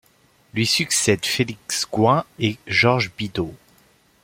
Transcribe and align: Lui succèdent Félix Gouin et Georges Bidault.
Lui 0.55 0.65
succèdent 0.65 1.27
Félix 1.27 1.85
Gouin 1.87 2.25
et 2.39 2.57
Georges 2.65 3.11
Bidault. 3.15 3.53